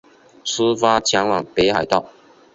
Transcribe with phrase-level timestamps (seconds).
[0.43, 2.09] 出发前往北海道